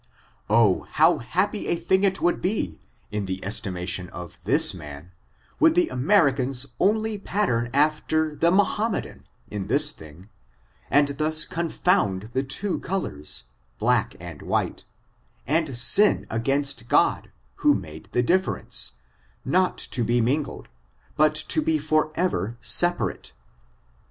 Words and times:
Oh, 0.49 0.87
how 0.93 1.19
happy 1.19 1.67
a 1.67 1.75
thing 1.75 2.03
it 2.03 2.19
would 2.21 2.41
be, 2.41 2.79
in 3.11 3.25
the 3.25 3.37
estima 3.43 3.87
tion 3.87 4.09
of 4.09 4.43
this 4.45 4.73
man, 4.73 5.11
would 5.59 5.75
the 5.75 5.89
Americans 5.89 6.65
only 6.79 7.19
pattern 7.19 7.69
after 7.71 8.35
the 8.35 8.49
Mohammedan, 8.49 9.27
in 9.51 9.67
this 9.67 9.91
thing, 9.91 10.27
and 10.89 11.07
thus 11.19 11.45
con 11.45 11.69
found 11.69 12.31
the 12.33 12.41
two 12.41 12.79
colors, 12.79 13.43
black 13.77 14.15
and 14.19 14.41
white, 14.41 14.85
and 15.45 15.77
sin 15.77 16.25
against 16.31 16.87
God, 16.87 17.31
who 17.57 17.75
made 17.75 18.09
the 18.11 18.23
difference, 18.23 18.93
not 19.45 19.77
to 19.77 20.03
be 20.03 20.19
mingled, 20.19 20.67
but 21.15 21.35
to 21.35 21.61
be 21.61 21.77
forever 21.77 22.57
separate. 22.59 23.33